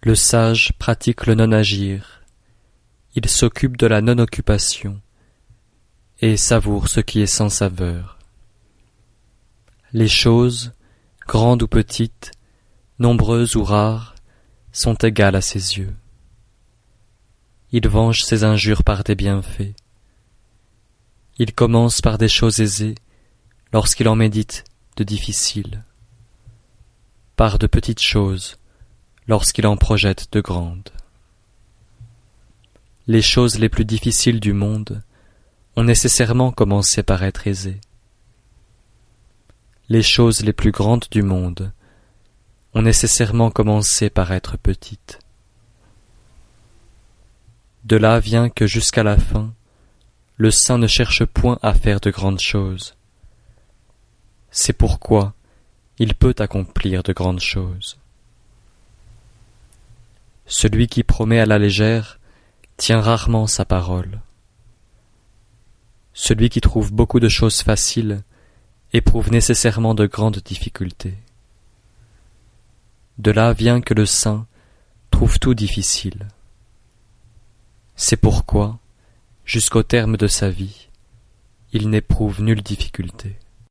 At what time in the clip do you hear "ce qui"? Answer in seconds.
6.86-7.20